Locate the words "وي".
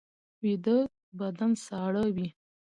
2.15-2.27